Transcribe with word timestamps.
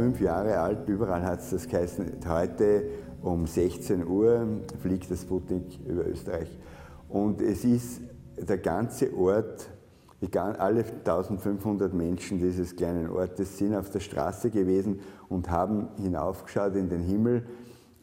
fünf 0.00 0.18
Jahre 0.22 0.58
alt, 0.58 0.88
überall 0.88 1.22
hat 1.22 1.40
es 1.40 1.50
das 1.50 1.68
geheißen, 1.68 2.06
heute 2.26 2.84
um 3.20 3.46
16 3.46 4.06
Uhr 4.06 4.46
fliegt 4.80 5.10
das 5.10 5.20
Sputnik 5.20 5.78
über 5.86 6.06
Österreich. 6.06 6.48
Und 7.10 7.42
es 7.42 7.66
ist 7.66 8.00
der 8.38 8.56
ganze 8.56 9.14
Ort, 9.14 9.68
alle 10.32 10.84
1500 10.86 11.92
Menschen 11.92 12.38
dieses 12.38 12.74
kleinen 12.76 13.10
Ortes 13.10 13.58
sind 13.58 13.74
auf 13.74 13.90
der 13.90 14.00
Straße 14.00 14.48
gewesen 14.48 15.00
und 15.28 15.50
haben 15.50 15.88
hinaufgeschaut 15.98 16.76
in 16.76 16.88
den 16.88 17.02
Himmel, 17.02 17.42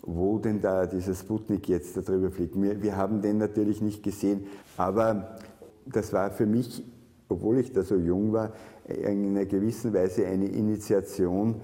wo 0.03 0.38
denn 0.38 0.61
da 0.61 0.85
dieser 0.85 1.16
Sputnik 1.16 1.67
jetzt 1.67 1.98
darüber 1.98 2.29
fliegt. 2.29 2.61
Wir, 2.61 2.79
wir 2.79 2.95
haben 2.95 3.23
den 3.23 3.39
natürlich 3.39 3.81
nicht 3.81 4.03
gesehen, 4.03 4.45
aber 4.77 5.39
das 5.88 6.13
war 6.13 6.29
für 6.29 6.45
mich, 6.45 6.84
obwohl 7.27 7.57
ich 7.57 7.71
da 7.71 7.81
so 7.81 7.95
jung 7.95 8.34
war, 8.34 8.52
in 8.88 9.35
einer 9.35 9.45
gewissen 9.45 9.95
Weise 9.95 10.27
eine 10.27 10.45
Initiation, 10.45 11.55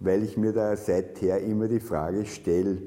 weil 0.00 0.22
ich 0.22 0.36
mir 0.36 0.52
da 0.52 0.76
seither 0.76 1.40
immer 1.40 1.68
die 1.68 1.80
Frage 1.80 2.26
stelle, 2.26 2.78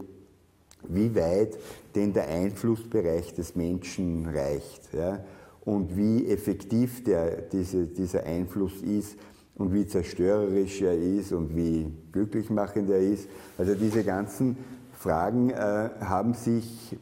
wie 0.87 1.13
weit 1.15 1.57
denn 1.95 2.13
der 2.13 2.27
Einflussbereich 2.27 3.33
des 3.33 3.55
Menschen 3.55 4.27
reicht 4.27 4.93
ja, 4.93 5.23
und 5.65 5.95
wie 5.95 6.27
effektiv 6.27 7.03
der, 7.03 7.41
diese, 7.41 7.87
dieser 7.87 8.23
Einfluss 8.23 8.81
ist 8.81 9.15
und 9.55 9.73
wie 9.73 9.85
zerstörerisch 9.85 10.81
er 10.81 10.97
ist 10.97 11.31
und 11.33 11.55
wie 11.55 11.91
glücklichmachend 12.11 12.89
er 12.89 12.99
ist. 12.99 13.27
Also 13.57 13.75
diese 13.75 14.03
ganzen 14.03 14.57
Fragen 14.97 15.51
äh, 15.51 15.89
haben 15.99 16.33
sich 16.33 16.97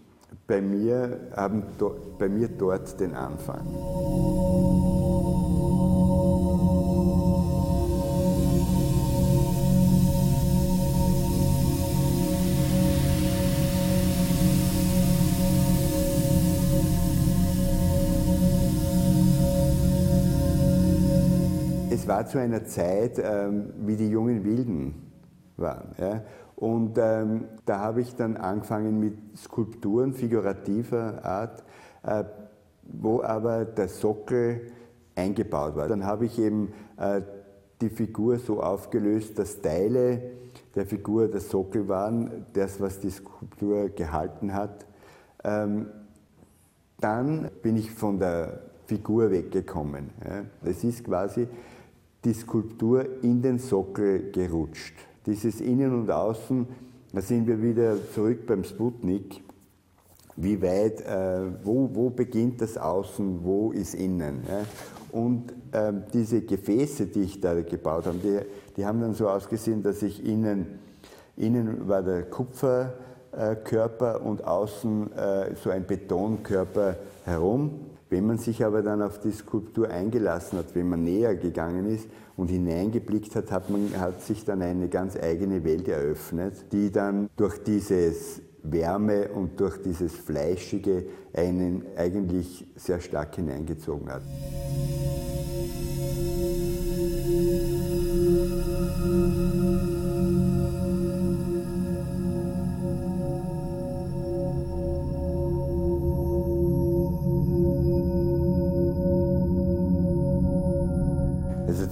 bei 0.48 0.62
mir, 0.62 1.20
haben 1.36 1.64
do, 1.78 1.96
bei 2.18 2.28
mir 2.28 2.48
dort 2.48 3.00
den 3.00 3.14
Anfang. 3.14 3.66
War 22.10 22.26
zu 22.26 22.40
einer 22.40 22.66
Zeit, 22.66 23.22
ähm, 23.24 23.72
wie 23.86 23.96
die 23.96 24.10
jungen 24.10 24.44
Wilden 24.44 25.12
waren. 25.58 25.92
Ja? 26.00 26.24
Und 26.56 26.98
ähm, 26.98 27.46
da 27.66 27.80
habe 27.80 28.02
ich 28.02 28.16
dann 28.16 28.36
angefangen 28.36 29.00
mit 29.00 29.16
Skulpturen 29.38 30.14
figurativer 30.14 31.24
Art, 31.24 31.64
äh, 32.04 32.24
wo 32.84 33.22
aber 33.22 33.64
der 33.64 33.88
Sockel 33.88 34.72
eingebaut 35.16 35.76
war. 35.76 35.88
Dann 35.88 36.04
habe 36.04 36.26
ich 36.26 36.40
eben 36.40 36.74
äh, 36.98 37.22
die 37.80 37.90
Figur 37.90 38.40
so 38.40 38.62
aufgelöst, 38.62 39.38
dass 39.38 39.62
Teile 39.62 40.32
der 40.76 40.88
Figur 40.88 41.28
der 41.28 41.42
Sockel 41.42 41.88
waren, 41.88 42.48
das, 42.54 42.82
was 42.82 43.00
die 43.00 43.12
Skulptur 43.12 43.90
gehalten 43.90 44.56
hat. 44.56 44.88
Ähm, 45.44 45.86
dann 47.00 47.52
bin 47.62 47.78
ich 47.78 47.92
von 47.92 48.18
der 48.18 48.62
Figur 48.88 49.30
weggekommen. 49.30 50.10
Ja. 50.28 50.42
Das 50.64 50.84
ist 50.84 51.04
quasi 51.04 51.48
die 52.26 52.34
Skulptur 52.34 53.24
in 53.24 53.42
den 53.42 53.60
Sockel 53.60 54.32
gerutscht. 54.32 54.94
Dieses 55.26 55.62
Innen 55.62 55.94
und 55.94 56.12
Außen, 56.12 56.68
da 57.14 57.22
sind 57.22 57.48
wir 57.48 57.62
wieder 57.62 57.96
zurück 58.14 58.46
beim 58.46 58.64
Sputnik. 58.64 59.42
Wie 60.36 60.62
weit, 60.62 61.02
äh, 61.02 61.42
wo, 61.64 61.90
wo 61.94 62.10
beginnt 62.10 62.62
das 62.62 62.78
Außen, 62.78 63.44
wo 63.44 63.72
ist 63.72 63.94
Innen? 63.96 64.44
Ja? 64.48 64.66
Und 65.12 65.52
äh, 65.72 65.94
diese 66.14 66.42
Gefäße, 66.42 67.08
die 67.08 67.22
ich 67.22 67.42
da 67.42 67.60
gebaut 67.62 68.06
habe, 68.06 68.18
die, 68.20 68.40
die 68.78 68.86
haben 68.86 69.02
dann 69.02 69.14
so 69.14 69.28
ausgesehen, 69.28 69.82
dass 69.82 70.02
ich 70.04 70.26
innen, 70.26 70.80
innen 71.36 71.88
war 71.88 72.04
der 72.04 72.24
Kupferkörper 72.24 74.22
und 74.24 74.46
außen 74.46 75.12
äh, 75.14 75.56
so 75.56 75.70
ein 75.72 75.86
Betonkörper 75.86 76.98
herum. 77.26 77.89
Wenn 78.10 78.26
man 78.26 78.40
sich 78.40 78.66
aber 78.66 78.82
dann 78.82 79.04
auf 79.04 79.20
die 79.20 79.32
Skulptur 79.32 79.90
eingelassen 79.90 80.58
hat, 80.58 80.74
wenn 80.74 80.90
man 80.90 81.04
näher 81.04 81.36
gegangen 81.36 81.86
ist 81.86 82.08
und 82.36 82.50
hineingeblickt 82.50 83.36
hat, 83.36 83.52
hat, 83.52 83.70
man, 83.70 83.92
hat 84.00 84.22
sich 84.24 84.46
dann 84.46 84.64
eine 84.64 84.90
ganz 84.90 85.16
eigene 85.16 85.64
Welt 85.64 85.88
eröffnet, 85.88 86.72
die 86.72 86.92
dann 86.92 87.30
durch 87.36 87.64
dieses 87.64 88.42
Wärme 88.64 89.30
und 89.30 89.60
durch 89.60 89.82
dieses 89.84 90.16
Fleischige 90.16 91.06
einen 91.34 91.86
eigentlich 91.96 92.66
sehr 92.76 93.00
stark 93.00 93.36
hineingezogen 93.36 94.10
hat. 94.10 94.24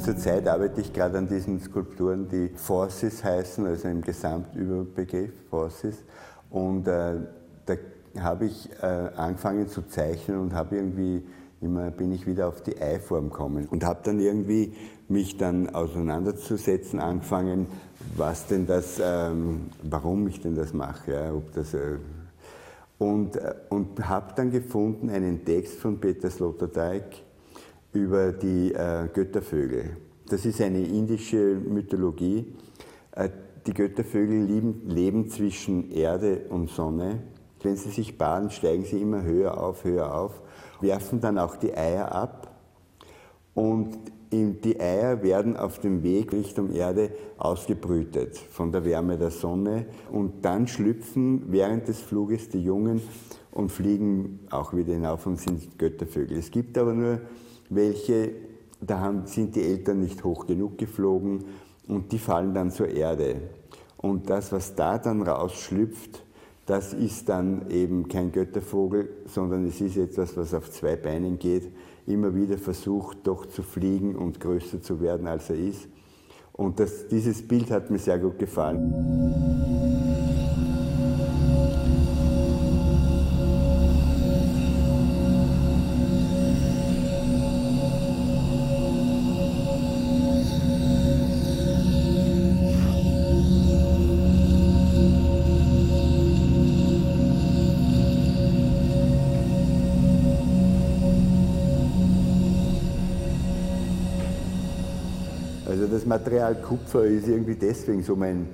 Zurzeit 0.07 0.47
arbeite 0.47 0.79
ich 0.79 0.94
gerade 0.94 1.18
an 1.18 1.28
diesen 1.28 1.59
Skulpturen, 1.59 2.29
die 2.29 2.47
Forces 2.56 3.25
heißen, 3.25 3.66
also 3.66 3.90
im 3.90 4.01
Gesamtüberbegriff 4.01 5.34
Forces. 5.50 5.97
Und 6.50 6.88
äh, 6.88 7.16
da 7.66 7.75
habe 8.17 8.46
ich 8.46 8.69
äh, 8.81 8.85
angefangen 8.85 9.67
zu 9.67 9.81
zeichnen 9.81 10.40
und 10.40 10.53
habe 10.53 10.78
irgendwie 10.78 11.23
immer 11.59 11.91
bin 11.91 12.13
ich 12.13 12.25
wieder 12.25 12.47
auf 12.47 12.63
die 12.63 12.81
Eiform 12.81 13.29
gekommen 13.29 13.67
und 13.69 13.84
habe 13.84 14.00
dann 14.01 14.22
irgendwie 14.22 14.73
mich 15.09 15.35
dann 15.35 15.72
auseinanderzusetzen 15.72 17.01
angefangen, 17.01 17.67
was 18.16 18.47
denn 18.47 18.66
das, 18.66 19.01
ähm, 19.03 19.72
warum 19.84 20.25
ich 20.29 20.40
denn 20.40 20.56
das 20.56 20.72
mache, 20.72 21.12
ja, 21.12 21.34
ob 21.34 21.51
das 21.51 21.73
äh, 21.73 21.97
und, 22.97 23.35
äh, 23.35 23.56
und 23.67 24.07
habe 24.07 24.31
dann 24.38 24.51
gefunden 24.51 25.09
einen 25.09 25.44
Text 25.44 25.79
von 25.79 26.00
Peter 26.00 26.29
Sloterdijk, 26.29 27.26
über 27.97 28.31
die 28.31 28.74
äh, 28.74 29.08
Göttervögel. 29.12 29.97
Das 30.30 30.46
ist 30.46 30.62
eine 30.62 30.85
indische 30.85 31.56
Mythologie. 31.56 32.53
Äh, 33.12 33.30
die 33.66 33.74
Göttervögel 33.74 34.44
lieben, 34.44 34.88
leben 34.88 35.30
zwischen 35.30 35.91
Erde 35.91 36.46
und 36.50 36.69
Sonne. 36.69 37.24
Wenn 37.62 37.75
sie 37.75 37.90
sich 37.90 38.18
baden, 38.18 38.52
steigen 38.52 38.85
sie 38.85 39.02
immer 39.02 39.24
höher 39.24 39.62
auf, 39.62 39.84
höher 39.84 40.13
auf, 40.13 40.41
werfen 40.80 41.19
dann 41.19 41.38
auch 41.38 41.56
die 41.56 41.75
Eier 41.75 42.12
ab. 42.12 42.56
Und 43.56 43.97
die 44.31 44.79
Eier 44.79 45.24
werden 45.24 45.58
auf 45.58 45.79
dem 45.79 46.03
Weg 46.03 46.34
Richtung 46.34 46.72
Erde 46.72 47.12
ausgebrütet 47.38 48.38
von 48.38 48.72
der 48.72 48.85
Wärme 48.85 49.18
der 49.18 49.31
Sonne 49.31 49.85
und 50.12 50.44
dann 50.44 50.68
schlüpfen 50.68 51.44
während 51.47 51.88
des 51.88 52.02
Fluges 52.02 52.50
die 52.50 52.62
Jungen 52.62 53.02
und 53.52 53.72
fliegen 53.72 54.40
auch 54.52 54.74
wieder 54.74 54.94
hinauf 54.94 55.25
und 55.25 55.40
sind 55.40 55.79
Göttervögel. 55.79 56.38
Es 56.38 56.52
gibt 56.52 56.78
aber 56.78 56.94
nur 56.94 57.22
welche, 57.69 58.31
da 58.81 59.23
sind 59.25 59.55
die 59.55 59.63
Eltern 59.63 60.01
nicht 60.01 60.23
hoch 60.23 60.45
genug 60.45 60.78
geflogen 60.78 61.45
und 61.88 62.11
die 62.11 62.19
fallen 62.19 62.53
dann 62.53 62.72
zur 62.72 62.89
Erde. 62.89 63.41
Und 63.97 64.29
das, 64.29 64.51
was 64.51 64.75
da 64.75 64.97
dann 64.97 65.22
rausschlüpft, 65.22 66.23
das 66.66 66.94
ist 66.94 67.29
dann 67.29 67.69
eben 67.72 68.07
kein 68.09 68.31
Göttervogel, 68.31 69.09
sondern 69.25 69.66
es 69.66 69.79
ist 69.79 69.97
etwas, 69.97 70.35
was 70.35 70.53
auf 70.53 70.69
zwei 70.69 70.97
Beinen 70.97 71.39
geht, 71.39 71.72
immer 72.05 72.35
wieder 72.35 72.57
versucht, 72.57 73.19
doch 73.23 73.45
zu 73.45 73.63
fliegen 73.63 74.16
und 74.16 74.39
größer 74.39 74.81
zu 74.81 74.99
werden, 75.01 75.28
als 75.28 75.49
er 75.49 75.57
ist. 75.57 75.88
Und 76.53 76.79
das, 76.79 77.07
dieses 77.07 77.47
Bild 77.47 77.72
hat 77.72 77.89
mir 77.89 77.99
sehr 77.99 78.19
gut 78.19 78.38
gefallen. 78.38 78.94
Material 106.05 106.55
Kupfer 106.61 107.03
ist 107.03 107.28
irgendwie 107.28 107.55
deswegen 107.55 108.02
so 108.02 108.16
mein, 108.16 108.47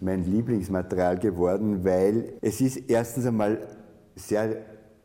mein 0.00 0.24
Lieblingsmaterial 0.24 1.18
geworden, 1.18 1.84
weil 1.84 2.34
es 2.40 2.60
ist 2.60 2.88
erstens 2.88 3.26
einmal 3.26 3.58
sehr 4.14 4.56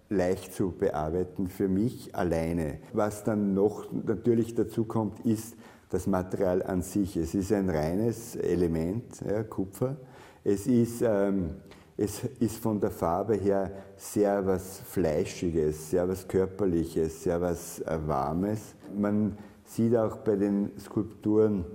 leicht 0.10 0.54
zu 0.54 0.72
bearbeiten 0.72 1.48
für 1.48 1.68
mich 1.68 2.14
alleine. 2.14 2.80
Was 2.94 3.24
dann 3.24 3.56
noch 3.56 3.92
natürlich 3.92 4.54
dazu 4.54 4.86
kommt, 4.86 5.26
ist 5.26 5.56
das 5.90 6.06
Material 6.06 6.62
an 6.62 6.84
sich. 6.84 7.18
Es 7.18 7.34
ist 7.34 7.52
ein 7.52 7.70
reines 7.70 8.36
Element, 8.36 9.22
ja, 9.28 9.44
Kupfer. 9.44 9.96
Es 10.44 10.68
ist, 10.68 11.02
ähm, 11.02 11.56
es 11.98 12.24
ist 12.40 12.58
von 12.58 12.80
der 12.80 12.92
Farbe 12.92 13.36
her 13.36 13.72
sehr 13.98 14.46
was 14.46 14.82
Fleischiges, 14.88 15.90
sehr 15.90 16.08
was 16.08 16.28
Körperliches, 16.28 17.24
sehr 17.24 17.42
was 17.42 17.80
äh, 17.80 17.98
Warmes. 18.06 18.76
Man 18.96 19.38
sieht 19.66 19.96
auch 19.96 20.18
bei 20.18 20.36
den 20.36 20.72
Skulpturen, 20.80 21.66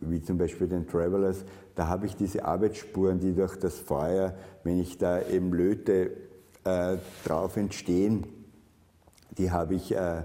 wie 0.00 0.22
zum 0.22 0.38
Beispiel 0.38 0.68
den 0.68 0.86
Travelers, 0.86 1.44
da 1.74 1.88
habe 1.88 2.06
ich 2.06 2.16
diese 2.16 2.44
Arbeitsspuren, 2.44 3.18
die 3.18 3.34
durch 3.34 3.56
das 3.56 3.78
Feuer, 3.78 4.34
wenn 4.62 4.78
ich 4.78 4.98
da 4.98 5.20
eben 5.22 5.52
löte, 5.52 6.10
äh, 6.64 6.96
drauf 7.24 7.56
entstehen, 7.56 8.26
die 9.36 9.50
habe 9.50 9.74
ich 9.74 9.94
äh, 9.94 10.22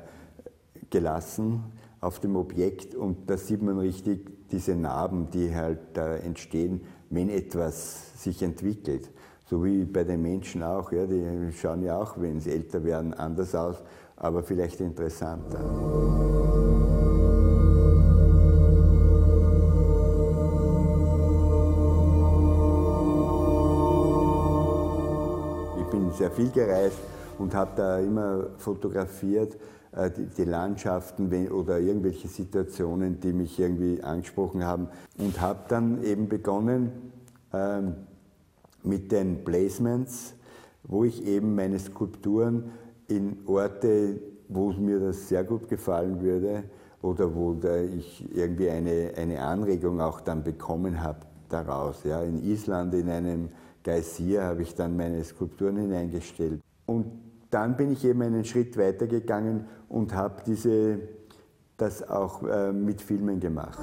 gelassen 0.90 1.64
auf 2.02 2.20
dem 2.20 2.36
Objekt 2.36 2.96
und 2.96 3.30
da 3.30 3.38
sieht 3.38 3.62
man 3.62 3.80
richtig 3.80 4.50
diese 4.52 4.76
Narben, 4.76 5.30
die 5.32 5.54
halt 5.54 5.80
da 5.94 6.16
entstehen, 6.16 6.82
wenn 7.10 7.30
etwas 7.30 8.24
sich 8.24 8.42
entwickelt. 8.42 9.10
So 9.50 9.64
wie 9.64 9.84
bei 9.84 10.04
den 10.04 10.22
Menschen 10.22 10.64
auch, 10.64 10.92
ja, 10.92 11.06
die 11.08 11.52
schauen 11.54 11.84
ja 11.84 12.00
auch, 12.00 12.20
wenn 12.20 12.40
sie 12.40 12.52
älter 12.52 12.84
werden, 12.84 13.14
anders 13.14 13.56
aus, 13.56 13.78
aber 14.16 14.44
vielleicht 14.44 14.80
interessanter. 14.80 16.29
Sehr 26.20 26.32
viel 26.32 26.52
gereist 26.52 26.98
und 27.40 27.56
habe 27.56 27.72
da 27.76 28.00
immer 28.00 28.48
fotografiert, 28.58 29.58
äh, 29.94 30.12
die, 30.38 30.44
Landschaften 30.44 31.50
oder 31.50 31.80
irgendwelche 31.80 32.28
Situationen, 32.28 33.20
die 33.22 33.34
mich 33.34 33.58
irgendwie 33.58 34.04
angesprochen 34.04 34.64
haben. 34.64 34.90
Und 35.18 35.40
habe 35.42 35.62
dann 35.70 36.04
eben 36.04 36.28
begonnen 36.28 36.92
ähm, 37.54 37.96
mit 38.84 39.12
den 39.12 39.46
Placements, 39.46 40.36
wo 40.84 41.06
ich 41.06 41.26
eben 41.26 41.56
meine 41.56 41.80
Skulpturen 41.80 42.72
in 43.08 43.38
Orte, 43.48 44.20
wo 44.50 44.72
mir 44.74 45.00
das 45.00 45.30
sehr 45.30 45.46
gut 45.46 45.70
gefallen 45.70 46.22
würde 46.22 46.64
oder 47.02 47.34
wo 47.34 47.58
ich 47.98 48.28
irgendwie 48.36 48.70
eine, 48.70 49.14
eine 49.16 49.42
Anregung 49.42 50.02
auch 50.02 50.20
dann 50.20 50.44
bekommen 50.44 51.02
habe 51.02 51.20
daraus. 51.52 52.04
Ja, 52.04 52.22
in 52.22 52.44
Island 52.44 52.94
in 52.94 53.10
einem 53.10 53.50
Geysir 53.84 54.44
habe 54.44 54.62
ich 54.62 54.76
dann 54.76 54.96
meine 54.96 55.24
Skulpturen 55.24 55.78
hineingestellt. 55.78 56.62
Und 56.86 57.08
dann 57.50 57.76
bin 57.76 57.92
ich 57.92 58.06
eben 58.06 58.22
einen 58.22 58.46
Schritt 58.46 58.78
weiter 58.78 59.08
gegangen 59.08 59.66
und 59.88 60.14
habe 60.14 60.42
diese, 60.46 61.00
das 61.78 62.08
auch 62.08 62.44
äh, 62.44 62.72
mit 62.72 63.02
Filmen 63.02 63.40
gemacht. 63.40 63.80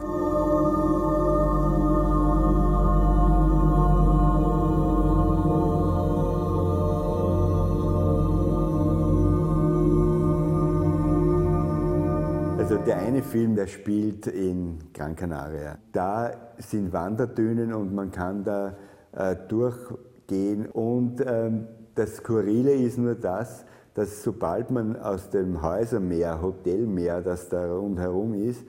Also 12.68 12.78
der 12.78 12.98
eine 12.98 13.22
Film, 13.22 13.54
der 13.54 13.68
spielt 13.68 14.26
in 14.26 14.78
Gran 14.92 15.14
Canaria. 15.14 15.78
Da 15.92 16.32
sind 16.58 16.92
Wanderdünen 16.92 17.72
und 17.72 17.94
man 17.94 18.10
kann 18.10 18.42
da 18.42 18.76
äh, 19.12 19.36
durchgehen 19.46 20.66
und 20.66 21.22
ähm, 21.24 21.68
das 21.94 22.16
Skurrile 22.16 22.72
ist 22.72 22.98
nur 22.98 23.14
das, 23.14 23.64
dass 23.94 24.24
sobald 24.24 24.72
man 24.72 24.96
aus 24.96 25.30
dem 25.30 25.62
Häusermeer, 25.62 26.42
Hotelmeer, 26.42 27.22
das 27.22 27.48
da 27.48 27.72
rundherum 27.72 28.34
ist, 28.34 28.64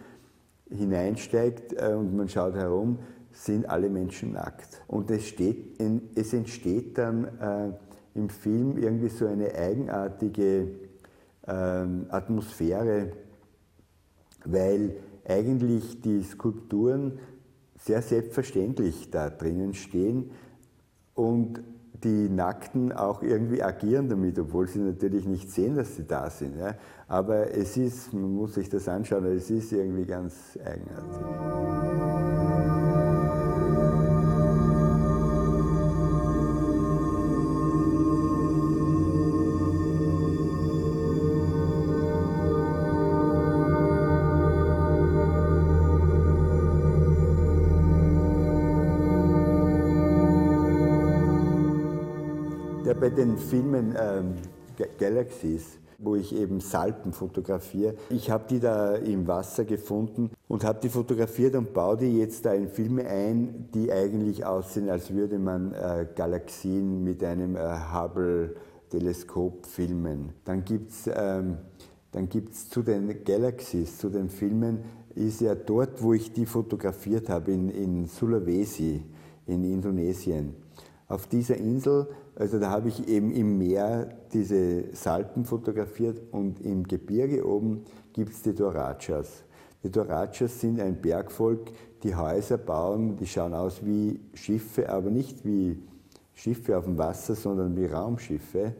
hineinsteigt 0.70 1.74
äh, 1.74 1.96
und 1.96 2.16
man 2.16 2.30
schaut 2.30 2.54
herum, 2.54 3.00
sind 3.32 3.68
alle 3.68 3.90
Menschen 3.90 4.34
nackt. 4.34 4.80
Und 4.86 5.10
es, 5.10 5.26
steht 5.26 5.82
es 6.14 6.34
entsteht 6.34 7.00
dann 7.00 7.26
äh, 7.26 7.72
im 8.14 8.30
Film 8.30 8.78
irgendwie 8.78 9.10
so 9.10 9.26
eine 9.26 9.56
eigenartige 9.56 10.68
äh, 11.48 11.86
Atmosphäre, 12.10 13.12
weil 14.46 14.96
eigentlich 15.28 16.02
die 16.02 16.24
Skulpturen 16.24 17.20
sehr 17.78 18.02
selbstverständlich 18.02 19.12
da 19.12 19.30
drinnen 19.30 19.74
stehen 19.74 20.32
und 21.14 21.62
die 22.04 22.30
Nackten 22.30 22.92
auch 22.92 23.24
irgendwie 23.24 23.64
agieren 23.64 24.08
damit, 24.08 24.38
obwohl 24.38 24.68
sie 24.68 24.80
natürlich 24.80 25.26
nicht 25.26 25.50
sehen, 25.52 25.76
dass 25.76 25.96
sie 25.96 26.06
da 26.06 26.30
sind. 26.30 26.56
Aber 27.08 27.52
es 27.56 27.76
ist, 27.78 28.14
man 28.14 28.34
muss 28.34 28.54
sich 28.54 28.70
das 28.70 28.88
anschauen, 28.88 29.26
es 29.26 29.50
ist 29.50 29.72
irgendwie 29.72 30.06
ganz 30.06 30.58
eigenartig. 30.64 32.07
Bei 52.94 53.10
den 53.10 53.38
Filmen 53.38 53.96
ähm, 54.00 54.36
Galaxies, 55.00 55.78
wo 55.98 56.16
ich 56.16 56.36
eben 56.36 56.60
Salpen 56.60 57.12
fotografiere. 57.12 57.96
Ich 58.10 58.30
habe 58.30 58.46
die 58.50 58.60
da 58.60 58.96
im 58.96 59.28
Wasser 59.28 59.66
gefunden 59.66 60.32
und 60.48 60.64
habe 60.64 60.80
die 60.82 60.90
fotografiert 60.90 61.56
und 61.56 61.74
baue 61.74 61.98
die 61.98 62.20
jetzt 62.20 62.46
da 62.46 62.54
in 62.54 62.70
Filme 62.70 63.08
ein, 63.08 63.70
die 63.74 63.92
eigentlich 63.92 64.46
aussehen, 64.46 64.90
als 64.90 65.12
würde 65.12 65.40
man 65.40 65.74
äh, 65.74 66.08
Galaxien 66.16 67.04
mit 67.04 67.24
einem 67.24 67.56
äh, 67.56 67.60
Hubble-Teleskop 67.94 69.66
filmen. 69.66 70.34
Dann 70.46 70.64
gibt 70.64 70.92
es 70.92 71.10
ähm, 71.14 71.58
zu 72.70 72.84
den 72.84 73.24
Galaxies, 73.24 73.98
zu 73.98 74.10
den 74.10 74.30
Filmen, 74.30 74.80
ist 75.16 75.42
ja 75.42 75.56
dort, 75.56 76.02
wo 76.02 76.14
ich 76.14 76.32
die 76.32 76.46
fotografiert 76.46 77.30
habe, 77.30 77.52
in, 77.52 77.70
in 77.70 78.06
Sulawesi, 78.06 79.04
in 79.48 79.64
Indonesien. 79.64 80.56
Auf 81.08 81.28
dieser 81.28 81.58
Insel 81.58 82.08
also 82.40 82.60
da 82.60 82.70
habe 82.70 82.90
ich 82.90 83.08
eben 83.08 83.32
im 83.32 83.58
Meer 83.58 84.10
diese 84.32 84.94
Salpen 84.94 85.44
fotografiert 85.44 86.22
und 86.32 86.62
im 86.62 86.84
Gebirge 86.84 87.48
oben 87.48 87.84
gibt 88.14 88.34
es 88.34 88.44
die 88.44 88.54
Dorachas. 88.54 89.44
Die 89.84 89.90
Dorachas 89.90 90.62
sind 90.62 90.80
ein 90.80 91.02
Bergvolk, 91.02 91.72
die 92.04 92.16
Häuser 92.16 92.60
bauen, 92.60 93.16
die 93.16 93.26
schauen 93.26 93.56
aus 93.56 93.84
wie 93.84 94.20
Schiffe, 94.36 94.88
aber 94.90 95.10
nicht 95.10 95.46
wie 95.46 95.80
Schiffe 96.36 96.78
auf 96.78 96.84
dem 96.84 97.00
Wasser, 97.00 97.34
sondern 97.34 97.76
wie 97.76 97.86
Raumschiffe. 97.86 98.76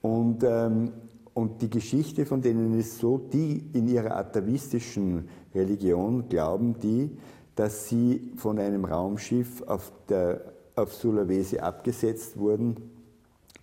Und, 0.00 0.42
ähm, 0.44 0.92
und 1.34 1.60
die 1.60 1.68
Geschichte 1.68 2.24
von 2.24 2.40
denen 2.40 2.78
ist 2.78 2.98
so, 2.98 3.18
die 3.18 3.66
in 3.74 3.86
ihrer 3.86 4.16
atavistischen 4.16 5.28
Religion 5.54 6.26
glauben 6.30 6.78
die, 6.78 7.18
dass 7.54 7.88
sie 7.88 8.32
von 8.36 8.58
einem 8.58 8.86
Raumschiff 8.86 9.62
auf, 9.62 9.92
der, 10.08 10.53
auf 10.76 10.94
Sulawesi 10.94 11.58
abgesetzt 11.58 12.38
wurden 12.38 12.76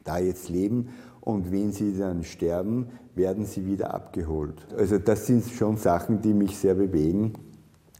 da 0.03 0.19
jetzt 0.19 0.49
leben 0.49 0.89
und 1.19 1.51
wenn 1.51 1.71
sie 1.71 1.97
dann 1.97 2.23
sterben, 2.23 2.87
werden 3.15 3.45
sie 3.45 3.65
wieder 3.65 3.93
abgeholt. 3.93 4.55
Also 4.77 4.97
das 4.97 5.27
sind 5.27 5.45
schon 5.45 5.77
Sachen, 5.77 6.21
die 6.21 6.33
mich 6.33 6.57
sehr 6.57 6.75
bewegen, 6.75 7.33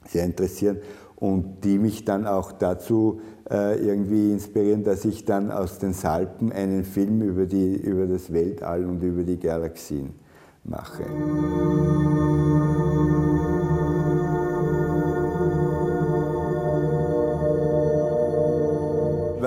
sehr 0.08 0.26
interessieren 0.26 0.78
und 1.18 1.64
die 1.64 1.78
mich 1.78 2.06
dann 2.06 2.26
auch 2.26 2.52
dazu 2.52 3.22
äh, 3.50 3.80
irgendwie 3.80 4.32
inspirieren, 4.32 4.84
dass 4.84 5.06
ich 5.06 5.26
dann 5.26 5.52
aus 5.52 5.78
den 5.78 5.94
Salpen 5.94 6.52
einen 6.52 6.84
Film 6.84 7.22
über, 7.22 7.46
die, 7.46 7.76
über 7.76 8.08
das 8.08 8.34
Weltall 8.34 8.86
und 8.86 9.04
über 9.04 9.24
die 9.24 9.40
Galaxien 9.40 10.14
mache. 10.64 11.04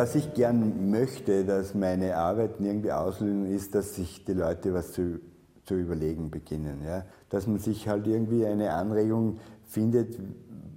Was 0.05 0.15
ich 0.17 0.35
gern 0.35 0.91
möchte, 0.91 1.47
dass 1.47 1.75
meine 1.75 2.19
Arbeiten 2.19 2.63
irgendwie 2.67 2.93
auslösen, 2.93 3.47
ist, 3.47 3.75
dass 3.75 3.95
sich 3.95 4.23
die 4.23 4.35
Leute 4.35 4.75
was 4.75 4.93
zu, 4.93 5.19
zu 5.65 5.77
überlegen 5.77 6.31
beginnen. 6.31 6.83
Ja? 6.85 7.07
Dass 7.31 7.47
man 7.47 7.59
sich 7.59 7.89
halt 7.89 8.07
irgendwie 8.07 8.45
eine 8.45 8.75
Anregung 8.75 9.39
findet, 9.65 10.19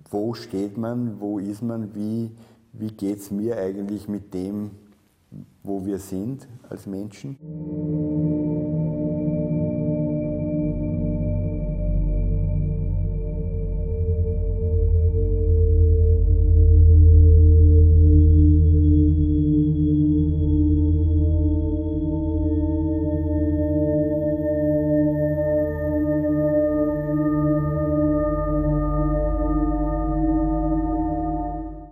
wo 0.10 0.34
steht 0.34 0.78
man, 0.78 1.20
wo 1.20 1.40
ist 1.40 1.62
man, 1.62 1.94
wie, 1.94 2.32
wie 2.72 2.88
geht 2.88 3.20
es 3.20 3.30
mir 3.30 3.58
eigentlich 3.58 4.08
mit 4.08 4.34
dem, 4.34 4.72
wo 5.62 5.86
wir 5.86 6.00
sind 6.00 6.48
als 6.70 6.86
Menschen. 6.88 7.36